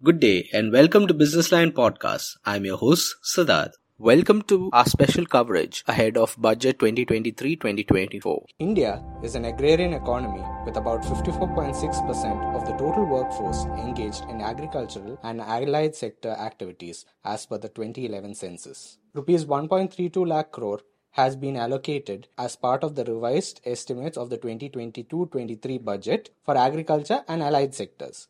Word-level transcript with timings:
Good 0.00 0.20
day 0.20 0.48
and 0.52 0.72
welcome 0.72 1.08
to 1.08 1.12
Business 1.12 1.50
Line 1.50 1.72
Podcast. 1.72 2.36
I'm 2.46 2.64
your 2.64 2.76
host, 2.76 3.16
Siddharth. 3.24 3.72
Welcome 3.98 4.42
to 4.42 4.70
our 4.72 4.84
special 4.84 5.26
coverage 5.26 5.82
ahead 5.88 6.16
of 6.16 6.36
Budget 6.38 6.78
2023 6.78 7.56
2024. 7.56 8.44
India 8.60 9.02
is 9.24 9.34
an 9.34 9.46
agrarian 9.46 9.94
economy 9.94 10.44
with 10.64 10.76
about 10.76 11.02
54.6% 11.02 12.54
of 12.54 12.64
the 12.64 12.76
total 12.76 13.06
workforce 13.06 13.64
engaged 13.64 14.22
in 14.30 14.40
agricultural 14.40 15.18
and 15.24 15.40
allied 15.40 15.96
sector 15.96 16.30
activities 16.30 17.04
as 17.24 17.44
per 17.46 17.58
the 17.58 17.68
2011 17.68 18.36
census. 18.36 18.98
Rupees 19.14 19.46
1.32 19.46 20.24
lakh 20.24 20.52
crore 20.52 20.82
has 21.10 21.34
been 21.34 21.56
allocated 21.56 22.28
as 22.38 22.54
part 22.54 22.84
of 22.84 22.94
the 22.94 23.04
revised 23.04 23.60
estimates 23.64 24.16
of 24.16 24.30
the 24.30 24.38
2022-23 24.38 25.84
budget 25.84 26.30
for 26.44 26.56
agriculture 26.56 27.24
and 27.26 27.42
allied 27.42 27.74
sectors. 27.74 28.28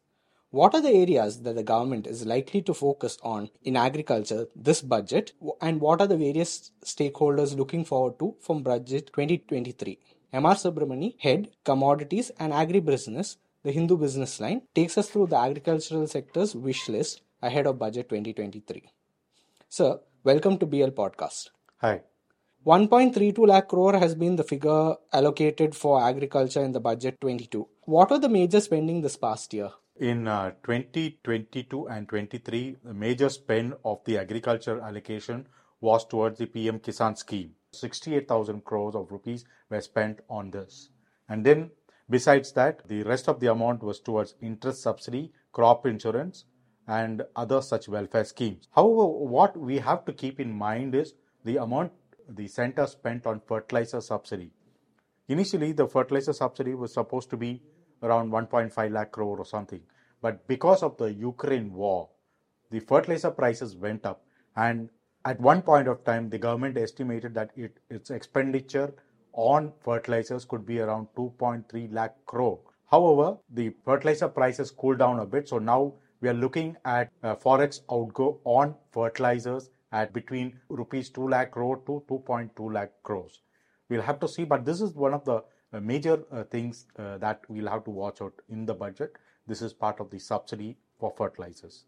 What 0.51 0.75
are 0.75 0.81
the 0.81 0.89
areas 0.89 1.43
that 1.43 1.57
the 1.57 1.63
government 1.63 2.07
is 2.07 2.25
likely 2.25 2.63
to 2.63 2.73
focus 2.73 3.19
on 3.23 3.51
in 3.65 3.77
agriculture 3.77 4.47
this 4.57 4.81
budget 4.81 5.33
and 5.61 5.79
what 5.79 6.01
are 6.01 6.07
the 6.07 6.17
various 6.17 6.71
stakeholders 6.83 7.55
looking 7.55 7.85
forward 7.85 8.19
to 8.21 8.35
from 8.41 8.63
budget 8.63 9.09
2023? 9.09 9.99
MR 10.33 10.55
Subramani, 10.63 11.21
head 11.21 11.51
commodities 11.65 12.31
and 12.39 12.55
agribusiness, 12.55 13.37
the 13.63 13.73
Hindu 13.73 13.99
business 13.99 14.41
line, 14.41 14.63
takes 14.75 14.97
us 14.97 15.11
through 15.11 15.27
the 15.27 15.37
agricultural 15.37 16.07
sector's 16.07 16.55
wish 16.55 16.89
list 16.89 17.21
ahead 17.43 17.67
of 17.67 17.79
budget 17.79 18.09
2023. 18.09 18.85
Sir, 19.69 20.01
welcome 20.25 20.57
to 20.57 20.65
BL 20.65 20.97
podcast. 21.03 21.51
Hi. 21.83 22.01
1.32 22.67 23.47
lakh 23.47 23.69
crore 23.69 23.99
has 23.99 24.15
been 24.15 24.37
the 24.37 24.45
figure 24.45 24.95
allocated 25.13 25.75
for 25.75 26.03
agriculture 26.03 26.65
in 26.65 26.73
the 26.73 26.81
budget 26.81 27.21
22. 27.21 27.69
What 27.83 28.11
are 28.11 28.19
the 28.19 28.31
major 28.31 28.63
spending 28.63 29.03
this 29.03 29.19
past 29.19 29.53
year? 29.53 29.73
In 30.01 30.29
uh, 30.29 30.53
2022 30.63 31.89
and 31.89 32.09
23, 32.09 32.77
the 32.85 32.95
major 32.95 33.29
spend 33.29 33.75
of 33.85 33.99
the 34.05 34.19
agriculture 34.19 34.81
allocation 34.81 35.49
was 35.81 36.05
towards 36.05 36.39
the 36.39 36.47
PM 36.47 36.79
Kisan 36.79 37.19
scheme. 37.19 37.57
68,000 37.73 38.65
crores 38.65 38.95
of 38.95 39.11
rupees 39.11 39.45
were 39.69 39.81
spent 39.81 40.21
on 40.31 40.53
this. 40.53 40.91
And 41.29 41.45
then, 41.45 41.73
besides 42.09 42.53
that, 42.53 42.87
the 42.87 43.03
rest 43.03 43.29
of 43.29 43.41
the 43.41 43.51
amount 43.51 43.83
was 43.83 43.99
towards 43.99 44.37
interest 44.41 44.83
subsidy, 44.83 45.33
crop 45.51 45.85
insurance, 45.85 46.45
and 46.87 47.25
other 47.35 47.61
such 47.61 47.89
welfare 47.89 48.25
schemes. 48.25 48.69
However, 48.71 49.05
what 49.05 49.57
we 49.57 49.79
have 49.79 50.05
to 50.05 50.13
keep 50.13 50.39
in 50.39 50.53
mind 50.53 50.95
is 50.95 51.15
the 51.45 51.57
amount 51.57 51.91
the 52.29 52.47
center 52.47 52.87
spent 52.87 53.27
on 53.27 53.41
fertilizer 53.41 54.01
subsidy. 54.01 54.53
Initially, 55.27 55.73
the 55.73 55.89
fertilizer 55.89 56.33
subsidy 56.33 56.77
was 56.77 56.95
supposed 56.95 57.31
to 57.31 57.37
be 57.37 57.63
around 58.03 58.31
1.5 58.31 58.93
lakh 58.93 59.13
crore 59.13 59.39
or 59.39 59.45
something. 59.45 59.81
But 60.21 60.47
because 60.49 60.83
of 60.83 60.97
the 60.97 61.13
Ukraine 61.13 61.73
war, 61.73 62.09
the 62.71 62.81
fertilizer 62.81 63.31
prices 63.31 63.77
went 63.77 64.05
up. 64.05 64.25
And 64.57 64.91
at 65.25 65.41
one 65.41 65.63
point 65.63 65.89
of 65.89 66.05
time, 66.05 66.31
the 66.31 66.39
government 66.39 66.77
estimated 66.77 67.35
that 67.35 67.51
it, 67.57 67.79
its 67.91 68.11
expenditure 68.11 68.93
on 69.33 69.73
fertilizers 69.85 70.45
could 70.45 70.67
be 70.67 70.81
around 70.81 71.07
2.3 71.17 71.93
lakh 71.93 72.15
crore. 72.27 72.59
However, 72.91 73.37
the 73.51 73.75
fertilizer 73.85 74.29
prices 74.29 74.71
cooled 74.71 74.99
down 74.99 75.21
a 75.21 75.27
bit. 75.27 75.49
So 75.49 75.59
now 75.59 75.95
we 76.21 76.29
are 76.29 76.35
looking 76.35 76.77
at 76.85 77.11
forex 77.23 77.81
outgo 77.91 78.41
on 78.45 78.75
fertilizers 78.93 79.71
at 79.93 80.13
between 80.13 80.59
rupees 80.69 81.11
2 81.11 81.29
lakh 81.29 81.53
crore 81.53 81.77
to 81.87 82.03
2.2 82.09 82.73
lakh 82.73 82.91
crores. 83.03 83.43
We'll 83.89 84.03
have 84.03 84.19
to 84.21 84.29
see, 84.29 84.45
but 84.45 84.65
this 84.65 84.81
is 84.81 84.95
one 84.95 85.15
of 85.15 85.25
the 85.25 85.45
major 85.73 86.25
uh, 86.33 86.45
things 86.45 86.87
uh, 86.99 87.19
that 87.19 87.43
we'll 87.49 87.69
have 87.69 87.85
to 87.85 87.91
watch 87.91 88.23
out 88.23 88.35
in 88.49 88.67
the 88.67 88.75
budget. 88.75 89.17
This 89.47 89.63
is 89.63 89.73
part 89.73 90.01
of 90.01 90.11
the 90.11 90.19
subsidy 90.19 90.77
for 90.99 91.13
fertilizers. 91.17 91.85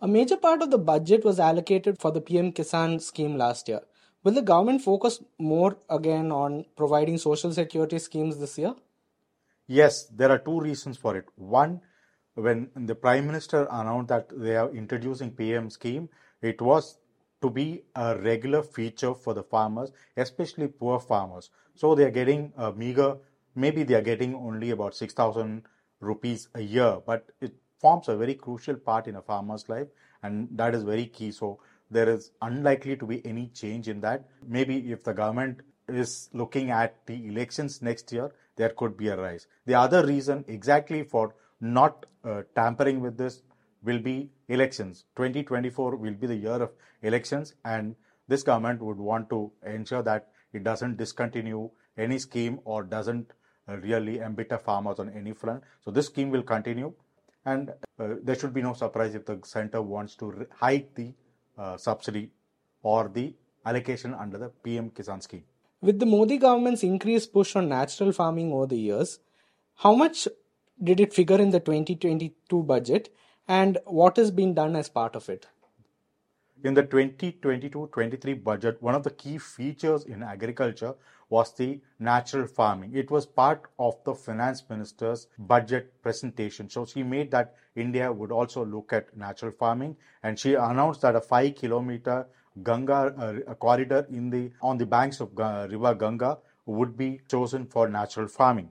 A 0.00 0.08
major 0.08 0.36
part 0.36 0.62
of 0.62 0.70
the 0.70 0.78
budget 0.78 1.24
was 1.24 1.38
allocated 1.38 1.98
for 1.98 2.10
the 2.10 2.20
PM 2.20 2.52
Kisan 2.52 3.00
scheme 3.00 3.36
last 3.36 3.68
year. 3.68 3.82
Will 4.24 4.32
the 4.32 4.42
government 4.42 4.82
focus 4.82 5.22
more 5.38 5.78
again 5.88 6.30
on 6.30 6.64
providing 6.76 7.18
social 7.18 7.52
security 7.52 7.98
schemes 7.98 8.38
this 8.38 8.58
year? 8.58 8.74
Yes, 9.66 10.04
there 10.06 10.30
are 10.30 10.38
two 10.38 10.60
reasons 10.60 10.96
for 10.96 11.16
it. 11.16 11.26
One, 11.36 11.80
when 12.34 12.70
the 12.74 12.94
Prime 12.94 13.26
Minister 13.26 13.66
announced 13.70 14.08
that 14.08 14.28
they 14.34 14.56
are 14.56 14.70
introducing 14.70 15.30
PM 15.30 15.70
scheme, 15.70 16.08
it 16.40 16.60
was 16.60 16.98
to 17.42 17.50
be 17.50 17.82
a 17.94 18.16
regular 18.18 18.62
feature 18.62 19.14
for 19.14 19.34
the 19.34 19.42
farmers, 19.42 19.92
especially 20.16 20.68
poor 20.68 20.98
farmers. 20.98 21.50
So 21.74 21.94
they 21.94 22.04
are 22.04 22.10
getting 22.10 22.52
a 22.56 22.72
meager, 22.72 23.16
maybe 23.54 23.82
they 23.82 23.94
are 23.94 24.02
getting 24.02 24.34
only 24.34 24.70
about 24.70 24.94
6,000 24.94 25.62
rupees 26.00 26.48
a 26.54 26.60
year, 26.60 26.98
but 27.06 27.30
it 27.40 27.54
forms 27.78 28.08
a 28.08 28.16
very 28.16 28.34
crucial 28.34 28.76
part 28.76 29.06
in 29.06 29.16
a 29.16 29.22
farmer's 29.22 29.68
life 29.68 29.88
and 30.22 30.48
that 30.52 30.74
is 30.74 30.82
very 30.82 31.06
key. 31.06 31.32
So 31.32 31.58
there 31.90 32.08
is 32.08 32.32
unlikely 32.40 32.96
to 32.96 33.06
be 33.06 33.24
any 33.26 33.48
change 33.48 33.88
in 33.88 34.00
that. 34.00 34.24
Maybe 34.46 34.92
if 34.92 35.04
the 35.04 35.12
government 35.12 35.60
is 35.88 36.30
looking 36.32 36.70
at 36.70 37.04
the 37.06 37.26
elections 37.26 37.82
next 37.82 38.12
year, 38.12 38.30
there 38.56 38.70
could 38.70 38.96
be 38.96 39.08
a 39.08 39.16
rise. 39.16 39.46
The 39.66 39.74
other 39.74 40.06
reason 40.06 40.44
exactly 40.48 41.02
for 41.02 41.34
not 41.60 42.06
uh, 42.24 42.42
tampering 42.54 43.00
with 43.00 43.16
this 43.16 43.42
will 43.82 43.98
be 43.98 44.30
elections. 44.48 45.04
2024 45.16 45.96
will 45.96 46.14
be 46.14 46.26
the 46.26 46.36
year 46.36 46.62
of 46.62 46.70
elections, 47.02 47.54
and 47.64 47.96
this 48.28 48.42
government 48.42 48.80
would 48.80 48.98
want 48.98 49.28
to 49.30 49.50
ensure 49.66 50.02
that 50.02 50.28
it 50.52 50.64
doesn't 50.64 50.96
discontinue 50.96 51.70
any 51.96 52.18
scheme 52.18 52.60
or 52.64 52.82
doesn't 52.82 53.32
uh, 53.68 53.76
really 53.78 54.18
embitter 54.18 54.58
farmers 54.58 54.98
on 54.98 55.10
any 55.10 55.32
front. 55.32 55.62
So 55.84 55.90
this 55.90 56.06
scheme 56.06 56.30
will 56.30 56.42
continue, 56.42 56.92
and 57.44 57.70
uh, 57.98 58.14
there 58.22 58.34
should 58.34 58.54
be 58.54 58.62
no 58.62 58.72
surprise 58.72 59.14
if 59.14 59.24
the 59.26 59.40
center 59.44 59.80
wants 59.80 60.16
to 60.16 60.46
hike 60.52 60.94
the 60.94 61.12
uh, 61.58 61.76
subsidy 61.76 62.30
or 62.82 63.08
the 63.08 63.34
allocation 63.64 64.14
under 64.14 64.38
the 64.38 64.48
PM 64.48 64.90
Kisan 64.90 65.22
scheme. 65.22 65.44
With 65.80 65.98
the 65.98 66.06
Modi 66.06 66.38
government's 66.38 66.82
increased 66.82 67.32
push 67.32 67.56
on 67.56 67.68
natural 67.68 68.12
farming 68.12 68.52
over 68.52 68.66
the 68.66 68.78
years, 68.78 69.18
how 69.76 69.94
much 69.94 70.28
did 70.82 71.00
it 71.00 71.12
figure 71.12 71.40
in 71.40 71.50
the 71.50 71.60
2022 71.60 72.62
budget 72.62 73.14
and 73.48 73.78
what 73.84 74.16
has 74.16 74.30
been 74.30 74.54
done 74.54 74.76
as 74.76 74.88
part 74.88 75.16
of 75.16 75.28
it? 75.28 75.46
In 76.64 76.74
the 76.74 76.84
2022-23 76.84 78.44
budget, 78.44 78.80
one 78.80 78.94
of 78.94 79.02
the 79.02 79.10
key 79.10 79.36
features 79.38 80.04
in 80.04 80.22
agriculture 80.22 80.94
was 81.28 81.52
the 81.54 81.80
natural 81.98 82.46
farming. 82.46 82.94
It 82.94 83.10
was 83.10 83.26
part 83.26 83.62
of 83.80 83.96
the 84.04 84.14
finance 84.14 84.62
minister's 84.70 85.26
budget 85.38 86.00
presentation. 86.02 86.70
So 86.70 86.84
she 86.86 87.02
made 87.02 87.32
that 87.32 87.56
India 87.74 88.12
would 88.12 88.30
also 88.30 88.64
look 88.64 88.92
at 88.92 89.16
natural 89.16 89.50
farming 89.50 89.96
and 90.22 90.38
she 90.38 90.54
announced 90.54 91.00
that 91.00 91.16
a 91.16 91.20
5 91.20 91.56
kilometer 91.56 92.26
Ganga 92.62 93.42
uh, 93.48 93.54
corridor 93.54 94.06
in 94.10 94.30
the 94.30 94.52
on 94.60 94.78
the 94.78 94.86
banks 94.86 95.20
of 95.20 95.36
uh, 95.40 95.66
river 95.68 95.94
Ganga 95.94 96.38
would 96.66 96.96
be 96.96 97.20
chosen 97.28 97.66
for 97.66 97.88
natural 97.88 98.28
farming. 98.28 98.68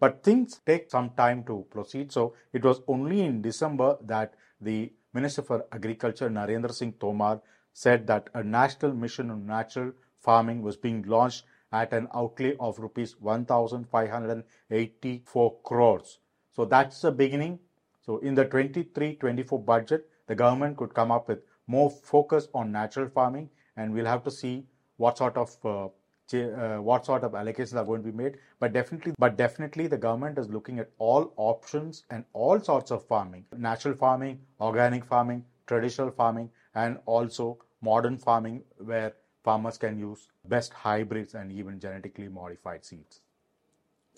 But 0.00 0.22
things 0.22 0.60
take 0.66 0.90
some 0.90 1.10
time 1.10 1.44
to 1.44 1.64
proceed. 1.70 2.12
So 2.12 2.34
it 2.52 2.62
was 2.62 2.82
only 2.88 3.22
in 3.22 3.40
December 3.40 3.96
that 4.02 4.34
the 4.60 4.92
Minister 5.14 5.42
for 5.42 5.66
Agriculture, 5.70 6.30
Narendra 6.30 6.72
Singh 6.72 6.94
Tomar, 6.94 7.42
said 7.72 8.06
that 8.06 8.30
a 8.34 8.42
national 8.42 8.94
mission 8.94 9.30
on 9.30 9.46
natural 9.46 9.92
farming 10.16 10.62
was 10.62 10.76
being 10.76 11.02
launched 11.02 11.44
at 11.72 11.92
an 11.92 12.08
outlay 12.14 12.56
of 12.60 12.78
rupees 12.78 13.16
1,584 13.20 15.60
crores. 15.62 16.18
So 16.52 16.64
that's 16.64 17.00
the 17.00 17.10
beginning. 17.10 17.58
So 18.04 18.18
in 18.18 18.34
the 18.34 18.44
23-24 18.44 19.64
budget, 19.64 20.08
the 20.26 20.34
government 20.34 20.76
could 20.76 20.94
come 20.94 21.10
up 21.10 21.28
with 21.28 21.40
more 21.66 21.90
focus 21.90 22.48
on 22.54 22.72
natural 22.72 23.08
farming, 23.08 23.50
and 23.76 23.92
we'll 23.92 24.06
have 24.06 24.24
to 24.24 24.30
see 24.30 24.66
what 24.96 25.18
sort 25.18 25.36
of 25.36 25.56
uh, 25.64 25.88
what 26.34 27.06
sort 27.06 27.24
of 27.24 27.32
allocations 27.32 27.76
are 27.76 27.84
going 27.84 28.02
to 28.02 28.10
be 28.10 28.16
made. 28.16 28.38
But 28.60 28.72
definitely 28.72 29.14
but 29.18 29.36
definitely 29.36 29.86
the 29.86 29.98
government 29.98 30.38
is 30.38 30.48
looking 30.48 30.78
at 30.78 30.90
all 30.98 31.32
options 31.36 32.04
and 32.10 32.24
all 32.32 32.60
sorts 32.60 32.90
of 32.90 33.06
farming. 33.06 33.44
Natural 33.56 33.94
farming 33.94 34.40
organic 34.60 35.04
farming 35.04 35.44
traditional 35.66 36.10
farming 36.10 36.50
and 36.74 36.98
also 37.06 37.58
modern 37.80 38.18
farming 38.18 38.62
where 38.78 39.12
farmers 39.44 39.78
can 39.78 39.98
use 39.98 40.28
best 40.44 40.72
hybrids 40.72 41.34
and 41.34 41.52
even 41.52 41.80
genetically 41.80 42.28
modified 42.28 42.84
seeds. 42.84 43.20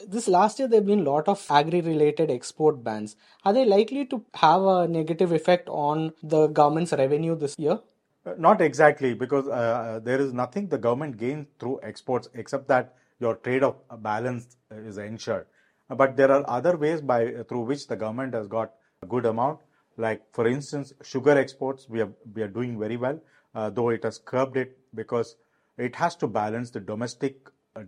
This 0.09 0.27
last 0.27 0.59
year 0.59 0.67
there 0.67 0.81
have 0.81 0.87
been 0.87 1.01
a 1.01 1.11
lot 1.11 1.29
of 1.29 1.47
agri 1.49 1.81
related 1.81 2.31
export 2.31 2.83
bans. 2.83 3.17
Are 3.45 3.53
they 3.53 3.65
likely 3.65 4.05
to 4.07 4.25
have 4.35 4.63
a 4.63 4.89
negative 4.89 5.33
effect 5.33 5.69
on 5.69 6.13
the 6.23 6.49
government's 6.49 6.93
revenue 6.93 7.37
this 7.37 7.55
year? 7.59 7.79
uh, 7.79 7.94
not 8.39 8.61
exactly, 8.61 9.15
because 9.15 9.47
uh, 9.49 9.51
uh, 9.51 9.99
there 10.01 10.21
is 10.21 10.33
nothing 10.33 10.69
the 10.69 10.79
government 10.79 11.17
gains 11.17 11.47
through 11.59 11.81
exports 11.83 12.29
except 12.35 12.69
that 12.69 12.95
your 13.21 13.37
trade 13.37 13.63
of 13.63 13.77
balance 14.03 14.57
is 14.71 14.99
ensured. 14.99 15.47
But 15.89 16.17
there 16.17 16.31
are 16.31 16.45
other 16.49 16.77
ways 16.77 17.01
by 17.01 17.33
through 17.49 17.63
which 17.63 17.87
the 17.87 17.97
government 17.97 18.35
has 18.35 18.47
got 18.47 18.73
a 19.03 19.07
good 19.07 19.27
amount. 19.27 19.61
Like 19.97 20.23
for 20.33 20.47
instance, 20.47 20.93
sugar 21.03 21.39
exports 21.39 21.89
we 21.89 22.01
are 22.01 22.11
we 22.35 22.43
are 22.43 22.49
doing 22.49 22.79
very 22.79 22.97
well, 22.97 23.21
uh, 23.55 23.71
though 23.71 23.91
it 23.91 24.03
has 24.05 24.19
curbed 24.19 24.57
it 24.57 24.79
because 24.95 25.37
it 25.77 25.95
has 25.97 26.17
to 26.17 26.27
balance 26.27 26.71
the 26.71 26.81
domestic 26.81 27.37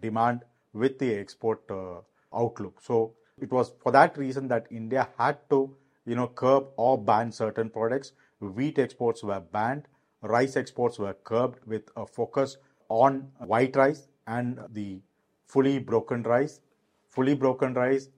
demand 0.00 0.42
with 0.72 0.98
the 0.98 1.14
export 1.14 1.62
uh, 1.70 2.00
outlook. 2.34 2.80
So 2.82 3.14
it 3.40 3.50
was 3.50 3.72
for 3.82 3.90
that 3.92 4.16
reason 4.18 4.48
that 4.48 4.66
India 4.70 5.08
had 5.18 5.38
to 5.50 5.74
you 6.06 6.14
know, 6.14 6.28
curb 6.28 6.66
or 6.76 6.96
ban 6.96 7.32
certain 7.32 7.68
products. 7.68 8.12
Wheat 8.40 8.78
exports 8.78 9.22
were 9.22 9.40
banned. 9.40 9.88
Rice 10.26 10.56
exports 10.56 10.99
were 10.99 11.14
curbed 11.25 11.64
with 11.67 11.90
a 11.96 12.06
focus 12.06 12.56
on 12.88 13.31
white 13.38 13.76
rice 13.76 14.08
and 14.26 14.61
the 14.70 15.00
fully 15.46 15.78
broken 15.78 16.23
rice. 16.23 16.61
Fully 17.08 17.34
broken 17.34 17.75
rice, 17.75 18.08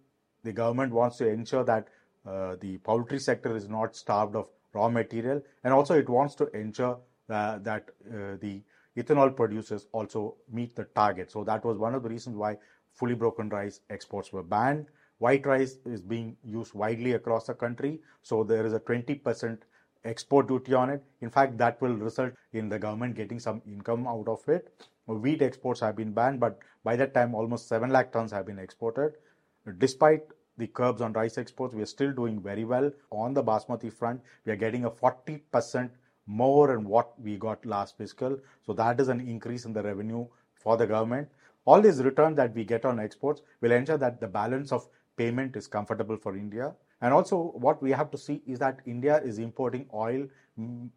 the 0.42 0.52
government 0.52 0.92
wants 0.92 1.18
to 1.18 1.28
ensure 1.28 1.64
that 1.64 1.88
uh, 2.26 2.56
the 2.60 2.78
poultry 2.78 3.18
sector 3.18 3.54
is 3.56 3.68
not 3.68 3.94
starved 3.94 4.34
of 4.34 4.48
raw 4.72 4.88
material, 4.88 5.42
and 5.64 5.72
also 5.72 5.94
it 5.94 6.08
wants 6.08 6.34
to 6.34 6.46
ensure 6.56 6.98
uh, 7.30 7.58
that 7.58 7.90
uh, 8.10 8.36
the 8.40 8.62
ethanol 8.96 9.34
producers 9.34 9.86
also 9.92 10.36
meet 10.50 10.74
the 10.74 10.84
target. 10.84 11.30
So 11.30 11.44
that 11.44 11.64
was 11.64 11.78
one 11.78 11.94
of 11.94 12.02
the 12.02 12.08
reasons 12.08 12.36
why 12.36 12.56
fully 12.92 13.14
broken 13.14 13.48
rice 13.48 13.80
exports 13.90 14.32
were 14.32 14.42
banned. 14.42 14.86
White 15.18 15.46
rice 15.46 15.78
is 15.84 16.00
being 16.00 16.36
used 16.44 16.74
widely 16.74 17.12
across 17.12 17.46
the 17.46 17.54
country, 17.54 18.00
so 18.22 18.44
there 18.44 18.64
is 18.66 18.72
a 18.72 18.80
20% 18.80 19.58
export 20.08 20.48
duty 20.48 20.74
on 20.74 20.90
it. 20.90 21.04
In 21.20 21.30
fact, 21.30 21.58
that 21.58 21.80
will 21.82 21.94
result 21.94 22.32
in 22.52 22.68
the 22.68 22.78
government 22.78 23.14
getting 23.14 23.38
some 23.38 23.62
income 23.66 24.06
out 24.06 24.28
of 24.28 24.48
it. 24.48 24.72
Wheat 25.06 25.42
exports 25.42 25.80
have 25.80 25.96
been 25.96 26.12
banned, 26.12 26.40
but 26.40 26.58
by 26.84 26.96
that 26.96 27.14
time, 27.14 27.34
almost 27.34 27.68
7 27.68 27.90
lakh 27.90 28.12
tons 28.12 28.32
have 28.32 28.46
been 28.46 28.58
exported. 28.58 29.14
Despite 29.78 30.22
the 30.56 30.66
curbs 30.66 31.00
on 31.00 31.12
rice 31.12 31.38
exports, 31.38 31.74
we 31.74 31.82
are 31.82 31.86
still 31.86 32.12
doing 32.12 32.40
very 32.40 32.64
well. 32.64 32.90
On 33.10 33.32
the 33.32 33.42
basmati 33.42 33.92
front, 33.92 34.20
we 34.44 34.52
are 34.52 34.56
getting 34.56 34.84
a 34.84 34.90
40% 34.90 35.90
more 36.26 36.68
than 36.68 36.84
what 36.84 37.18
we 37.20 37.36
got 37.36 37.64
last 37.64 37.96
fiscal. 37.96 38.38
So 38.66 38.72
that 38.74 39.00
is 39.00 39.08
an 39.08 39.20
increase 39.20 39.64
in 39.64 39.72
the 39.72 39.82
revenue 39.82 40.26
for 40.54 40.76
the 40.76 40.86
government. 40.86 41.28
All 41.64 41.80
these 41.80 42.02
returns 42.02 42.36
that 42.36 42.54
we 42.54 42.64
get 42.64 42.84
on 42.84 42.98
exports 42.98 43.42
will 43.60 43.72
ensure 43.72 43.98
that 43.98 44.20
the 44.20 44.26
balance 44.26 44.72
of 44.72 44.88
payment 45.16 45.56
is 45.56 45.66
comfortable 45.66 46.16
for 46.16 46.36
India. 46.36 46.74
And 47.00 47.14
also, 47.14 47.52
what 47.54 47.82
we 47.82 47.90
have 47.92 48.10
to 48.10 48.18
see 48.18 48.42
is 48.46 48.58
that 48.58 48.80
India 48.84 49.20
is 49.22 49.38
importing 49.38 49.86
oil 49.94 50.26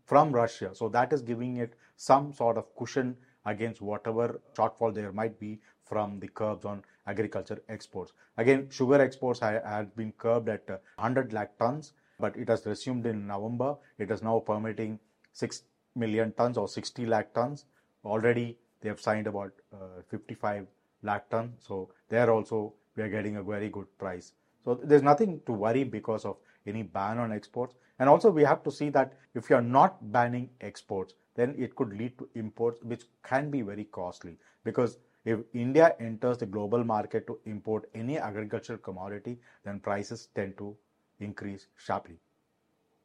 from 0.05 0.31
Russia. 0.31 0.71
So, 0.73 0.89
that 0.89 1.13
is 1.13 1.21
giving 1.21 1.57
it 1.57 1.73
some 1.95 2.33
sort 2.33 2.57
of 2.57 2.75
cushion 2.75 3.15
against 3.45 3.81
whatever 3.81 4.41
shortfall 4.55 4.93
there 4.93 5.11
might 5.11 5.39
be 5.39 5.59
from 5.83 6.19
the 6.19 6.27
curbs 6.27 6.65
on 6.65 6.83
agriculture 7.05 7.61
exports. 7.69 8.13
Again, 8.37 8.67
sugar 8.69 8.99
exports 9.01 9.39
had 9.39 9.95
been 9.95 10.11
curbed 10.13 10.49
at 10.49 10.67
100 10.69 11.33
lakh 11.33 11.57
tons, 11.59 11.93
but 12.19 12.35
it 12.35 12.47
has 12.49 12.65
resumed 12.65 13.05
in 13.05 13.27
November. 13.27 13.75
It 13.97 14.11
is 14.11 14.23
now 14.23 14.39
permitting 14.39 14.99
6 15.33 15.63
million 15.95 16.31
tons 16.31 16.57
or 16.57 16.67
60 16.67 17.05
lakh 17.05 17.33
tons. 17.33 17.65
Already, 18.05 18.57
they 18.81 18.89
have 18.89 19.01
signed 19.01 19.27
about 19.27 19.51
uh, 19.73 20.01
55 20.09 20.65
lakh 21.03 21.29
tons. 21.29 21.63
So, 21.67 21.89
there 22.09 22.31
also 22.31 22.73
we 22.95 23.03
are 23.03 23.09
getting 23.09 23.37
a 23.37 23.43
very 23.43 23.69
good 23.69 23.85
price. 23.97 24.33
So 24.63 24.79
there's 24.83 25.01
nothing 25.01 25.41
to 25.45 25.51
worry 25.51 25.83
because 25.83 26.25
of 26.25 26.37
any 26.65 26.83
ban 26.83 27.17
on 27.17 27.31
exports. 27.31 27.75
And 27.99 28.09
also 28.09 28.29
we 28.29 28.43
have 28.43 28.63
to 28.63 28.71
see 28.71 28.89
that 28.89 29.13
if 29.35 29.49
you 29.49 29.55
are 29.55 29.61
not 29.61 30.11
banning 30.11 30.49
exports, 30.61 31.15
then 31.35 31.55
it 31.57 31.75
could 31.75 31.93
lead 31.97 32.17
to 32.17 32.29
imports, 32.35 32.83
which 32.83 33.03
can 33.23 33.49
be 33.49 33.61
very 33.61 33.85
costly. 33.85 34.37
Because 34.63 34.97
if 35.25 35.39
India 35.53 35.95
enters 35.99 36.37
the 36.37 36.45
global 36.45 36.83
market 36.83 37.27
to 37.27 37.39
import 37.45 37.89
any 37.93 38.17
agricultural 38.17 38.79
commodity, 38.79 39.39
then 39.63 39.79
prices 39.79 40.29
tend 40.35 40.57
to 40.57 40.75
increase 41.19 41.67
sharply. 41.77 42.17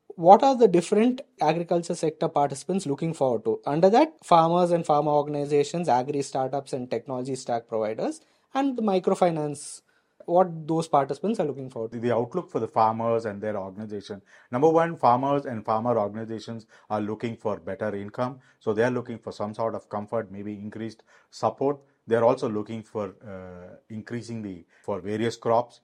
What 0.09 0.43
are 0.43 0.57
the 0.57 0.69
different 0.69 1.21
agriculture 1.41 1.95
sector 1.95 2.29
participants 2.29 2.87
looking 2.87 3.13
forward 3.13 3.45
to? 3.45 3.61
Under 3.67 3.91
that, 3.91 4.15
farmers 4.25 4.71
and 4.71 4.87
farmer 4.87 5.11
organizations, 5.13 5.89
agri 5.89 6.23
startups, 6.23 6.73
and 6.73 6.91
technology 6.91 7.35
stack 7.35 7.69
providers 7.69 8.23
and 8.55 8.79
the 8.79 8.83
microfinance 8.83 9.83
what 10.27 10.67
those 10.67 10.89
participants 10.89 11.41
are 11.41 11.45
looking 11.47 11.71
for. 11.71 11.89
The 11.89 12.13
outlook 12.13 12.51
for 12.51 12.61
the 12.61 12.69
farmers 12.69 13.25
and 13.25 13.41
their 13.41 13.57
organization. 13.57 14.21
Number 14.51 14.69
one, 14.69 14.97
farmers 14.97 15.47
and 15.47 15.65
farmer 15.65 15.99
organizations 15.99 16.67
are 16.91 17.01
looking 17.01 17.37
for 17.37 17.59
better 17.59 17.95
income. 17.95 18.41
So 18.61 18.75
they 18.75 18.83
are 18.83 18.91
looking 18.91 19.19
for 19.19 19.33
some 19.33 19.55
sort 19.55 19.75
of 19.75 19.89
comfort, 19.89 20.31
maybe 20.31 20.53
increased 20.55 21.05
support. 21.31 21.79
They 22.07 22.17
are 22.17 22.25
also 22.25 22.49
looking 22.49 22.83
for 22.83 23.15
uh, 23.27 23.77
increasing 23.89 24.43
the 24.43 24.65
for 24.83 25.01
various 25.01 25.37
crops. 25.37 25.81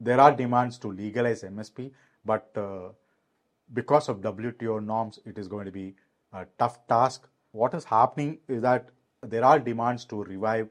There 0.00 0.20
are 0.20 0.32
demands 0.34 0.78
to 0.78 0.88
legalize 0.88 1.42
MSP, 1.42 1.92
but 2.24 2.50
uh, 2.56 2.88
because 3.72 4.08
of 4.08 4.20
WTO 4.20 4.84
norms, 4.84 5.20
it 5.24 5.38
is 5.38 5.48
going 5.48 5.66
to 5.66 5.72
be 5.72 5.94
a 6.32 6.46
tough 6.58 6.86
task. 6.86 7.28
What 7.52 7.74
is 7.74 7.84
happening 7.84 8.38
is 8.48 8.62
that 8.62 8.90
there 9.22 9.44
are 9.44 9.58
demands 9.58 10.04
to 10.06 10.22
revive 10.24 10.68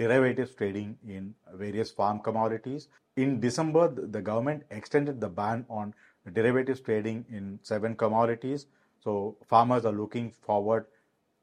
derivatives 0.00 0.54
trading 0.54 0.96
in 1.06 1.34
various 1.54 1.90
farm 1.90 2.20
commodities. 2.20 2.88
In 3.16 3.38
December, 3.40 3.88
the 3.88 4.22
government 4.22 4.62
extended 4.70 5.20
the 5.20 5.28
ban 5.28 5.66
on 5.68 5.94
derivatives 6.32 6.80
trading 6.80 7.24
in 7.30 7.58
seven 7.62 7.94
commodities. 7.94 8.66
So 9.04 9.36
farmers 9.46 9.84
are 9.84 9.92
looking 9.92 10.30
forward 10.30 10.86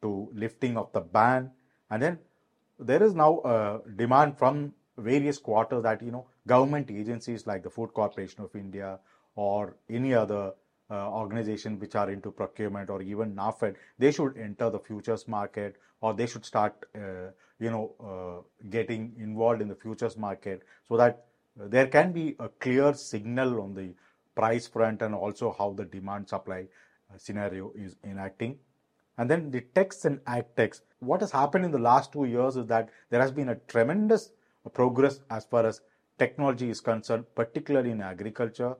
to 0.02 0.30
lifting 0.34 0.78
of 0.78 0.92
the 0.92 1.02
ban. 1.02 1.52
And 1.92 2.02
then 2.02 2.20
there 2.80 3.04
is 3.04 3.14
now 3.14 3.42
a 3.46 3.82
demand 3.96 4.38
from 4.38 4.74
various 4.98 5.38
quarters 5.38 5.84
that 5.84 6.02
you 6.02 6.12
know 6.12 6.26
government 6.48 6.90
agencies 6.90 7.46
like 7.46 7.64
the 7.64 7.70
Food 7.70 7.94
Corporation 7.94 8.44
of 8.44 8.56
India 8.56 9.00
or 9.36 9.76
any 9.90 10.14
other 10.16 10.54
uh, 10.90 11.10
organization 11.10 11.80
which 11.80 11.96
are 11.96 12.10
into 12.10 12.32
procurement 12.32 12.90
or 12.90 13.02
even 13.02 13.36
NAFED, 13.36 13.76
they 14.00 14.12
should 14.12 14.38
enter 14.38 14.70
the 14.70 14.80
futures 14.80 15.28
market 15.28 15.76
or 16.02 16.14
they 16.14 16.28
should 16.28 16.46
start 16.46 16.74
uh, 16.96 17.32
you 17.60 17.72
know, 17.72 17.94
uh, 18.00 18.68
getting 18.70 19.14
involved 19.20 19.62
in 19.62 19.68
the 19.68 19.76
futures 19.76 20.18
market 20.18 20.64
so 20.88 20.98
that 20.98 21.26
there 21.56 21.88
can 21.88 22.12
be 22.12 22.36
a 22.40 22.50
clear 22.50 22.94
signal 22.94 23.62
on 23.62 23.74
the 23.74 23.94
price 24.36 24.68
front 24.68 25.02
and 25.02 25.16
also 25.16 25.56
how 25.58 25.74
the 25.74 25.86
demand 25.86 26.30
supply 26.30 26.66
uh, 27.12 27.18
scenario 27.18 27.72
is 27.76 27.96
enacting. 28.04 28.58
And 29.18 29.30
then 29.30 29.50
the 29.50 29.62
techs 29.62 30.06
and 30.06 30.20
ag 30.28 30.46
techs. 30.56 30.82
What 31.00 31.22
has 31.22 31.32
happened 31.32 31.66
in 31.66 31.72
the 31.72 31.80
last 31.80 32.14
two 32.14 32.26
years 32.26 32.56
is 32.56 32.68
that 32.68 32.90
there 33.10 33.20
has 33.20 33.32
been 33.32 33.50
a 33.50 33.56
tremendous 33.56 34.32
progress 34.74 35.22
as 35.32 35.46
far 35.46 35.66
as 35.66 35.82
technology 36.20 36.70
is 36.70 36.80
concerned, 36.80 37.26
particularly 37.34 37.92
in 37.92 38.02
agriculture. 38.02 38.76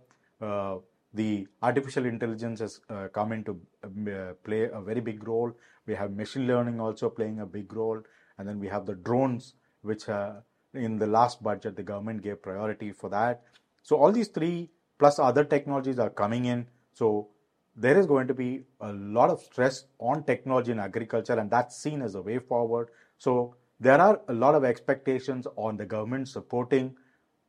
The 1.18 1.48
artificial 1.64 2.06
intelligence 2.06 2.60
has 2.60 2.80
uh, 2.90 3.08
come 3.18 3.32
into 3.32 3.60
uh, 3.84 4.34
play 4.44 4.64
a 4.80 4.82
very 4.90 5.02
big 5.02 5.28
role. 5.28 5.52
We 5.88 5.96
have 5.96 6.12
machine 6.12 6.48
learning 6.48 6.80
also 6.80 7.10
playing 7.10 7.40
a 7.40 7.46
big 7.46 7.74
role 7.74 8.02
and 8.38 8.48
then 8.48 8.60
we 8.60 8.68
have 8.68 8.86
the 8.86 8.96
drones, 8.96 9.56
which 9.82 10.08
uh, 10.10 10.34
in 10.74 10.98
the 10.98 11.08
last 11.08 11.42
budget 11.42 11.76
the 11.76 11.84
government 11.84 12.22
gave 12.22 12.42
priority 12.42 12.92
for 12.92 13.10
that. 13.10 13.42
So 13.84 13.96
all 13.96 14.12
these 14.12 14.28
three 14.28 14.70
plus 15.00 15.18
other 15.18 15.44
technologies 15.44 15.98
are 15.98 16.10
coming 16.10 16.46
in. 16.46 16.68
So 16.94 17.30
there 17.76 17.98
is 17.98 18.06
going 18.06 18.28
to 18.28 18.34
be 18.34 18.64
a 18.82 18.94
lot 18.94 19.30
of 19.30 19.42
stress 19.42 19.86
on 20.00 20.24
technology 20.24 20.72
in 20.72 20.80
agriculture, 20.80 21.40
and 21.40 21.50
that's 21.50 21.78
seen 21.78 22.02
as 22.02 22.16
a 22.16 22.22
way 22.22 22.40
forward. 22.40 22.90
So 23.18 23.56
there 23.80 24.02
are 24.02 24.20
a 24.28 24.34
lot 24.34 24.56
of 24.56 24.64
expectations 24.64 25.48
on 25.56 25.78
the 25.78 25.86
government 25.86 26.28
supporting 26.28 26.96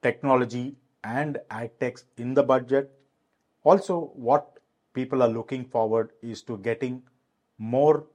technology 0.03 0.77
and 1.05 1.39
ag 1.51 1.71
techs 1.81 2.05
in 2.17 2.35
the 2.35 2.43
budget. 2.43 2.93
Also, 3.65 4.13
what 4.15 4.59
people 4.95 5.23
are 5.23 5.29
looking 5.29 5.65
forward 5.65 6.11
is 6.23 6.43
to 6.43 6.59
getting 6.59 7.03
more 7.59 8.07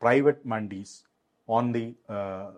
private 0.00 0.46
mandis 0.46 1.02
on 1.48 1.72
the 1.72 1.94
uh, 2.08 2.50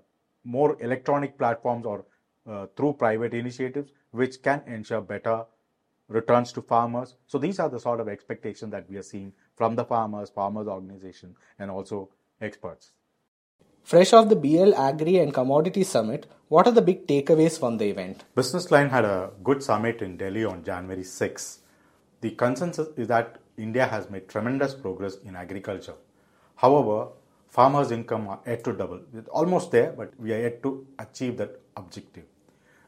more 0.45 0.77
electronic 0.81 1.39
platforms 1.39 1.87
or 1.87 2.05
uh, 2.47 2.67
through 2.77 2.93
private 2.93 3.33
initiatives, 3.35 3.91
which 4.11 4.43
can 4.43 4.63
ensure 4.67 5.01
better 5.01 5.45
returns 6.09 6.53
to 6.53 6.63
farmers. 6.63 7.15
So 7.27 7.39
these 7.39 7.59
are 7.59 7.69
the 7.69 7.81
sort 7.81 8.01
of 8.01 8.09
expectations 8.09 8.71
that 8.73 8.89
we 8.91 8.97
are 8.97 9.03
seeing 9.03 9.33
from 9.57 9.75
the 9.77 9.85
farmers, 9.85 10.31
farmers 10.31 10.67
organization, 10.67 11.37
and 11.59 11.71
also 11.71 12.11
experts. 12.41 12.93
Fresh 13.83 14.13
off 14.13 14.29
the 14.29 14.37
BL 14.37 14.75
Agri 14.75 15.19
and 15.19 15.33
Commodity 15.33 15.85
Summit, 15.85 16.27
what 16.49 16.67
are 16.67 16.73
the 16.73 16.83
big 16.83 17.07
takeaways 17.07 17.59
from 17.59 17.79
the 17.79 17.87
event? 17.87 18.25
Business 18.35 18.71
Line 18.71 18.89
had 18.89 19.05
a 19.05 19.31
good 19.43 19.63
summit 19.63 20.01
in 20.01 20.17
Delhi 20.17 20.45
on 20.45 20.65
January 20.65 21.05
6. 21.05 21.59
The 22.25 22.31
consensus 22.31 22.89
is 22.97 23.09
that 23.09 23.37
India 23.59 23.85
has 23.85 24.09
made 24.09 24.31
tremendous 24.31 24.73
progress 24.73 25.17
in 25.27 25.37
agriculture. 25.37 25.97
However, 26.57 27.09
farmers' 27.51 27.91
income 27.91 28.29
are 28.29 28.41
yet 28.47 28.65
to 28.65 28.73
double. 28.73 29.01
It's 29.13 29.29
almost 29.29 29.71
there, 29.73 29.93
but 29.93 30.19
we 30.19 30.33
are 30.33 30.41
yet 30.41 30.63
to 30.63 30.87
achieve 30.99 31.37
that 31.37 31.61
objective. 31.77 32.25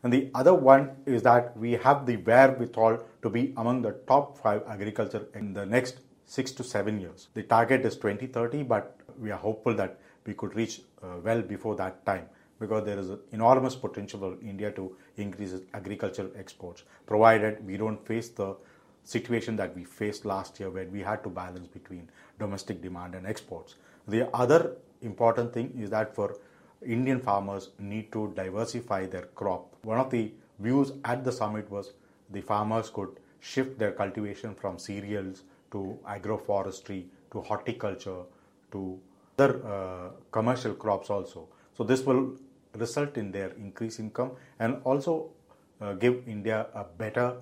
And 0.02 0.10
the 0.10 0.30
other 0.34 0.54
one 0.54 0.92
is 1.04 1.20
that 1.24 1.54
we 1.54 1.72
have 1.72 2.06
the 2.06 2.16
wherewithal 2.16 3.04
to 3.20 3.28
be 3.28 3.52
among 3.58 3.82
the 3.82 3.92
top 4.08 4.38
five 4.38 4.62
agriculture 4.66 5.26
in 5.34 5.52
the 5.52 5.66
next 5.66 5.98
six 6.24 6.50
to 6.52 6.64
seven 6.64 6.98
years. 6.98 7.28
The 7.34 7.42
target 7.42 7.84
is 7.84 7.96
2030, 7.96 8.62
but 8.62 8.98
we 9.20 9.30
are 9.32 9.38
hopeful 9.38 9.74
that 9.74 9.98
we 10.24 10.32
could 10.32 10.56
reach 10.56 10.80
uh, 11.02 11.18
well 11.22 11.42
before 11.42 11.76
that 11.76 12.06
time 12.06 12.24
because 12.58 12.86
there 12.86 12.98
is 12.98 13.10
enormous 13.32 13.74
potential 13.74 14.18
for 14.20 14.36
India 14.42 14.70
to 14.72 14.96
increase 15.18 15.52
agricultural 15.74 16.30
exports, 16.38 16.84
provided 17.06 17.66
we 17.66 17.76
don't 17.76 18.02
face 18.06 18.30
the 18.30 18.56
situation 19.06 19.56
that 19.56 19.74
we 19.76 19.84
faced 19.84 20.24
last 20.24 20.58
year 20.60 20.68
where 20.68 20.86
we 20.86 21.00
had 21.00 21.22
to 21.22 21.30
balance 21.30 21.68
between 21.68 22.10
domestic 22.38 22.82
demand 22.82 23.14
and 23.14 23.26
exports. 23.26 23.76
The 24.08 24.28
other 24.34 24.76
important 25.00 25.52
thing 25.52 25.72
is 25.78 25.90
that 25.90 26.14
for 26.14 26.36
Indian 26.84 27.20
farmers 27.20 27.70
need 27.78 28.10
to 28.12 28.32
diversify 28.36 29.06
their 29.06 29.26
crop. 29.40 29.74
One 29.82 29.98
of 29.98 30.10
the 30.10 30.32
views 30.58 30.92
at 31.04 31.24
the 31.24 31.32
summit 31.32 31.70
was 31.70 31.92
the 32.30 32.40
farmers 32.40 32.90
could 32.90 33.20
shift 33.40 33.78
their 33.78 33.92
cultivation 33.92 34.54
from 34.54 34.78
cereals 34.78 35.42
to 35.70 35.98
agroforestry 36.08 37.04
to 37.30 37.40
horticulture 37.40 38.22
to 38.72 38.98
other 39.38 39.60
uh, 39.64 40.10
commercial 40.32 40.74
crops 40.74 41.10
also. 41.10 41.48
So 41.76 41.84
this 41.84 42.02
will 42.02 42.32
result 42.74 43.16
in 43.16 43.30
their 43.30 43.50
increased 43.50 44.00
income 44.00 44.32
and 44.58 44.80
also 44.84 45.30
uh, 45.80 45.92
give 45.92 46.26
India 46.26 46.66
a 46.74 46.84
better 46.84 47.36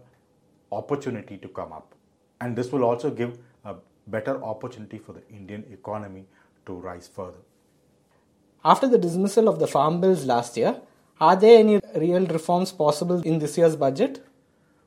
opportunity 0.74 1.36
to 1.38 1.48
come 1.48 1.72
up. 1.72 1.94
And 2.40 2.56
this 2.56 2.72
will 2.72 2.84
also 2.84 3.10
give 3.10 3.38
a 3.64 3.74
better 4.06 4.42
opportunity 4.42 4.98
for 4.98 5.12
the 5.12 5.26
Indian 5.28 5.64
economy 5.72 6.26
to 6.66 6.74
rise 6.74 7.08
further. 7.08 7.42
After 8.64 8.88
the 8.88 8.98
dismissal 8.98 9.48
of 9.48 9.58
the 9.58 9.66
farm 9.66 10.00
bills 10.00 10.24
last 10.24 10.56
year, 10.56 10.80
are 11.20 11.36
there 11.36 11.58
any 11.58 11.80
real 11.94 12.26
reforms 12.26 12.72
possible 12.72 13.20
in 13.22 13.38
this 13.38 13.56
year's 13.58 13.76
budget? 13.76 14.24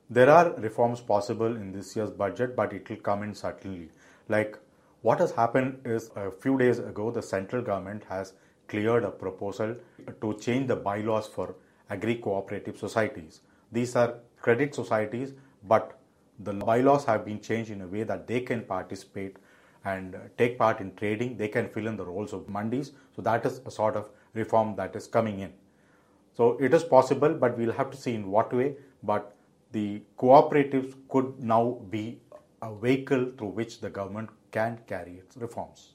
There 0.10 0.30
are 0.30 0.54
reforms 0.58 1.02
possible 1.02 1.56
in 1.56 1.72
this 1.72 1.96
year's 1.96 2.12
budget, 2.12 2.56
but 2.56 2.74
it 2.74 2.90
will 2.90 2.98
come 2.98 3.24
in 3.24 3.34
subtly. 3.34 3.90
Like 4.30 4.58
what 5.02 5.20
has 5.20 5.32
happened 5.32 5.82
is 5.86 6.10
a 6.16 6.32
few 6.32 6.58
days 6.58 6.80
ago, 6.80 7.12
the 7.12 7.22
central 7.22 7.62
government 7.62 8.04
has 8.10 8.34
cleared 8.68 9.04
a 9.04 9.12
proposal 9.12 9.76
to 10.22 10.34
change 10.40 10.68
the 10.68 10.76
bylaws 10.76 11.28
for 11.28 11.56
agri 11.90 12.16
cooperative 12.16 12.78
societies. 12.78 13.42
These 13.72 13.96
are 13.96 14.16
credit 14.42 14.76
societies, 14.76 15.34
but 15.64 15.98
the 16.40 16.54
bylaws 16.54 17.06
have 17.06 17.26
been 17.26 17.40
changed 17.40 17.72
in 17.72 17.82
a 17.82 17.88
way 17.88 18.04
that 18.04 18.28
they 18.28 18.42
can 18.42 18.62
participate 18.62 19.38
and 19.86 20.16
take 20.38 20.58
part 20.58 20.80
in 20.80 20.94
trading. 20.96 21.38
They 21.38 21.48
can 21.48 21.70
fill 21.70 21.88
in 21.88 21.98
the 21.98 22.06
roles 22.06 22.34
of 22.34 22.48
mandis. 22.48 22.92
So 23.16 23.22
that 23.24 23.46
is 23.46 23.62
a 23.66 23.72
sort 23.72 23.96
of 23.96 24.10
reform 24.34 24.76
that 24.76 24.96
is 24.96 25.08
coming 25.08 25.40
in. 25.40 25.54
So 26.36 26.58
it 26.60 26.74
is 26.74 26.84
possible, 26.84 27.34
but 27.34 27.58
we'll 27.58 27.74
have 27.74 27.90
to 27.92 27.98
see 27.98 28.14
in 28.14 28.30
what 28.30 28.54
way. 28.54 28.76
But 29.02 29.36
the 29.72 30.02
cooperatives 30.18 30.94
could 31.10 31.40
now 31.40 31.80
be 31.90 32.20
a 32.62 32.74
vehicle 32.74 33.32
through 33.38 33.50
which 33.50 33.80
the 33.82 33.90
government 33.90 34.30
can 34.52 34.80
carry 34.88 35.14
its 35.14 35.38
reforms. 35.38 35.94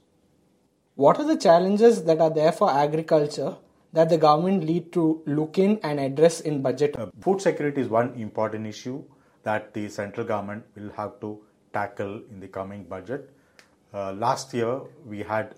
What 0.95 1.19
are 1.19 1.25
the 1.25 1.37
challenges 1.37 2.05
that 2.05 2.21
are 2.21 2.31
there 2.31 2.53
for 2.53 2.71
agriculture 2.71 3.57
that 3.93 4.09
the 4.09 4.19
government 4.19 4.65
need 4.65 4.93
to 4.93 5.23
look 5.27 5.59
in 5.59 5.79
and 5.83 6.01
address 6.01 6.41
in 6.41 6.63
budget? 6.63 6.97
Uh, 6.97 7.07
food 7.21 7.41
security 7.41 7.81
is 7.81 7.89
one 7.89 8.15
important 8.15 8.67
issue 8.67 9.03
that 9.43 9.73
the 9.75 9.89
central 9.89 10.27
government 10.27 10.65
will 10.77 10.91
have 10.93 11.21
to 11.21 11.41
tackle 11.73 12.21
in 12.31 12.41
the 12.41 12.49
coming 12.49 12.85
budget. 12.85 13.31
Uh, 13.93 14.13
last 14.13 14.55
year 14.55 14.81
we 15.05 15.23
had 15.23 15.55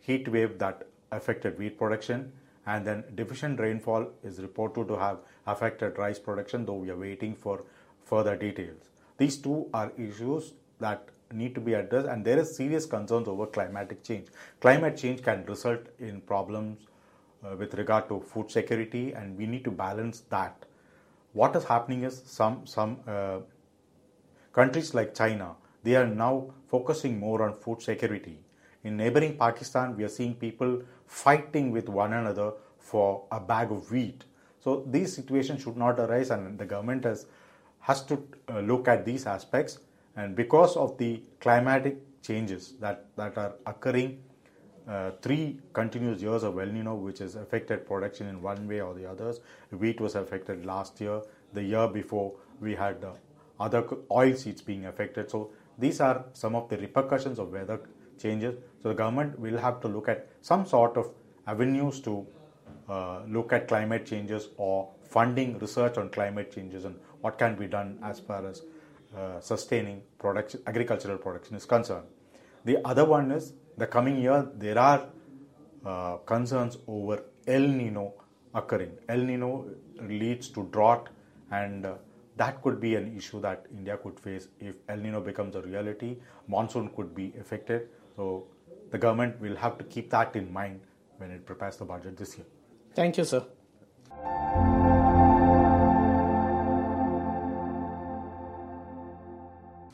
heat 0.00 0.28
wave 0.28 0.58
that 0.58 0.86
affected 1.12 1.58
wheat 1.58 1.78
production 1.78 2.32
and 2.66 2.86
then 2.86 3.04
deficient 3.14 3.60
rainfall 3.60 4.08
is 4.24 4.40
reported 4.40 4.88
to 4.88 4.96
have 4.96 5.18
affected 5.46 5.98
rice 5.98 6.18
production 6.18 6.64
though 6.66 6.74
we 6.74 6.90
are 6.90 6.96
waiting 6.96 7.34
for 7.34 7.62
further 8.04 8.36
details. 8.36 8.90
These 9.18 9.38
two 9.38 9.68
are 9.72 9.92
issues 9.96 10.52
that 10.78 11.08
need 11.32 11.54
to 11.54 11.60
be 11.60 11.74
addressed 11.74 12.06
and 12.06 12.24
there 12.24 12.38
is 12.38 12.56
serious 12.56 12.86
concerns 12.86 13.28
over 13.28 13.46
climatic 13.46 14.02
change. 14.02 14.28
Climate 14.60 14.96
change 14.96 15.22
can 15.22 15.44
result 15.46 15.80
in 15.98 16.20
problems 16.20 16.78
uh, 17.44 17.56
with 17.56 17.74
regard 17.74 18.08
to 18.08 18.20
food 18.20 18.50
security 18.50 19.12
and 19.12 19.36
we 19.36 19.46
need 19.46 19.64
to 19.64 19.70
balance 19.70 20.22
that. 20.30 20.66
What 21.38 21.54
is 21.56 21.64
happening 21.64 22.04
is 22.08 22.22
some 22.24 22.66
some 22.66 22.98
uh, 23.14 23.38
countries 24.58 24.92
like 24.98 25.14
China 25.14 25.48
they 25.86 25.96
are 26.00 26.06
now 26.06 26.34
focusing 26.74 27.18
more 27.24 27.42
on 27.46 27.52
food 27.64 27.82
security. 27.82 28.38
In 28.84 28.96
neighboring 28.96 29.36
Pakistan 29.42 29.96
we 29.96 30.04
are 30.04 30.14
seeing 30.14 30.34
people 30.44 30.72
fighting 31.06 31.70
with 31.70 31.90
one 31.98 32.14
another 32.20 32.52
for 32.78 33.24
a 33.30 33.40
bag 33.50 33.70
of 33.70 33.90
wheat. 33.90 34.24
So 34.64 34.84
these 34.96 35.14
situations 35.14 35.62
should 35.62 35.76
not 35.76 36.00
arise 36.00 36.30
and 36.30 36.58
the 36.58 36.64
government 36.64 37.04
has 37.04 37.26
has 37.90 38.02
to 38.12 38.18
uh, 38.48 38.60
look 38.60 38.88
at 38.88 39.04
these 39.04 39.26
aspects 39.26 39.78
and 40.16 40.34
because 40.34 40.76
of 40.76 40.96
the 40.98 41.22
climatic 41.40 41.98
changes 42.22 42.72
that, 42.80 43.04
that 43.16 43.36
are 43.38 43.52
occurring, 43.66 44.22
uh, 44.88 45.10
three 45.20 45.58
continuous 45.72 46.22
years 46.22 46.42
of 46.42 46.58
El 46.58 46.66
Nino, 46.66 46.94
which 46.94 47.18
has 47.18 47.34
affected 47.34 47.86
production 47.86 48.28
in 48.28 48.40
one 48.40 48.68
way 48.68 48.80
or 48.80 48.94
the 48.94 49.08
others. 49.08 49.40
Wheat 49.70 50.00
was 50.00 50.14
affected 50.14 50.64
last 50.64 51.00
year. 51.00 51.22
The 51.52 51.62
year 51.62 51.88
before, 51.88 52.34
we 52.60 52.74
had 52.74 53.02
uh, 53.04 53.12
other 53.58 53.84
oil 54.10 54.34
seeds 54.34 54.62
being 54.62 54.86
affected. 54.86 55.30
So 55.30 55.50
these 55.78 56.00
are 56.00 56.24
some 56.32 56.54
of 56.54 56.68
the 56.68 56.78
repercussions 56.78 57.38
of 57.38 57.52
weather 57.52 57.80
changes. 58.18 58.54
So 58.82 58.90
the 58.90 58.94
government 58.94 59.38
will 59.38 59.58
have 59.58 59.80
to 59.80 59.88
look 59.88 60.08
at 60.08 60.28
some 60.40 60.66
sort 60.66 60.96
of 60.96 61.10
avenues 61.46 62.00
to 62.00 62.26
uh, 62.88 63.22
look 63.28 63.52
at 63.52 63.68
climate 63.68 64.06
changes 64.06 64.48
or 64.56 64.88
funding 65.02 65.58
research 65.58 65.98
on 65.98 66.08
climate 66.10 66.52
changes 66.52 66.84
and 66.84 66.96
what 67.20 67.38
can 67.38 67.56
be 67.56 67.66
done 67.66 67.98
as 68.02 68.20
far 68.20 68.46
as 68.46 68.62
uh, 69.16 69.40
sustaining 69.40 70.02
production, 70.18 70.60
agricultural 70.66 71.18
production 71.18 71.56
is 71.56 71.64
concerned. 71.64 72.06
The 72.64 72.84
other 72.84 73.04
one 73.04 73.30
is 73.30 73.52
the 73.76 73.86
coming 73.86 74.18
year 74.20 74.48
there 74.54 74.78
are 74.78 75.06
uh, 75.84 76.16
concerns 76.18 76.78
over 76.86 77.22
El 77.46 77.60
Nino 77.60 78.14
occurring. 78.54 78.92
El 79.08 79.18
Nino 79.18 79.66
leads 80.00 80.48
to 80.48 80.64
drought, 80.72 81.08
and 81.50 81.86
uh, 81.86 81.94
that 82.36 82.62
could 82.62 82.80
be 82.80 82.94
an 82.96 83.16
issue 83.16 83.40
that 83.40 83.66
India 83.72 83.96
could 83.96 84.18
face 84.18 84.48
if 84.60 84.74
El 84.88 84.98
Nino 84.98 85.20
becomes 85.20 85.54
a 85.56 85.62
reality. 85.62 86.16
Monsoon 86.48 86.90
could 86.96 87.14
be 87.14 87.32
affected. 87.40 87.88
So 88.16 88.46
the 88.90 88.98
government 88.98 89.40
will 89.40 89.56
have 89.56 89.78
to 89.78 89.84
keep 89.84 90.10
that 90.10 90.34
in 90.36 90.52
mind 90.52 90.80
when 91.18 91.30
it 91.30 91.46
prepares 91.46 91.76
the 91.76 91.84
budget 91.84 92.16
this 92.16 92.36
year. 92.36 92.46
Thank 92.94 93.18
you, 93.18 93.24
sir. 93.24 93.44